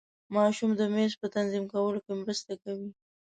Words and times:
ماشوم 0.35 0.71
د 0.79 0.81
میز 0.93 1.11
په 1.21 1.27
تنظیم 1.35 1.65
کولو 1.73 1.99
کې 2.05 2.13
مرسته 2.21 2.53
کوي. 2.63 2.89